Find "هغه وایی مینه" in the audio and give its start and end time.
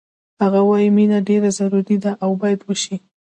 0.41-1.19